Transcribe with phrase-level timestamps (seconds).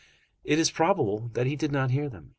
[0.43, 2.29] It is probable that he did not hear them.